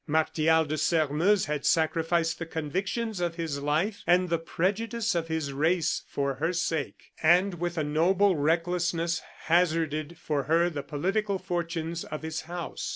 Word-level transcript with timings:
Martial 0.07 0.65
de 0.65 0.79
Sairmeuse 0.79 1.45
had 1.45 1.63
sacrificed 1.63 2.39
the 2.39 2.45
convictions 2.47 3.19
of 3.19 3.35
his 3.35 3.59
life 3.61 4.01
and 4.07 4.29
the 4.29 4.39
prejudice 4.39 5.13
of 5.13 5.27
his 5.27 5.53
race 5.53 6.01
for 6.07 6.33
her 6.33 6.53
sake; 6.53 7.11
and, 7.21 7.59
with 7.59 7.77
a 7.77 7.83
noble 7.83 8.35
recklessness, 8.35 9.21
hazarded 9.41 10.17
for 10.17 10.45
her 10.45 10.71
the 10.71 10.81
political 10.81 11.37
fortunes 11.37 12.03
of 12.05 12.23
his 12.23 12.41
house. 12.49 12.89